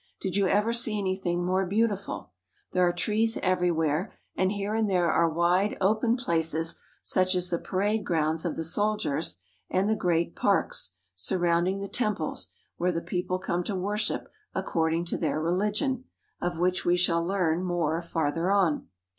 [0.19, 2.31] Did you ever see anything more beautiful!
[2.71, 7.37] There are trees everywhere, and here and there are wide, open places such 38 JAPAN
[7.45, 9.37] as the parade grounds of the soldiers
[9.69, 15.19] and the great parks surrounding the temples where the people come to worship according to
[15.19, 16.05] their religion,
[16.41, 18.87] of which we shall learn more farther on.